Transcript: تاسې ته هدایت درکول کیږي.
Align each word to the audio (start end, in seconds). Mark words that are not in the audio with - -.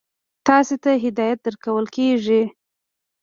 تاسې 0.47 0.75
ته 0.83 0.91
هدایت 1.03 1.39
درکول 1.45 1.85
کیږي. 1.95 2.41